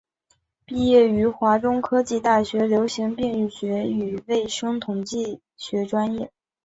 [0.65, 6.31] 毕业于华中科技大学流行病学与卫生统计学专业。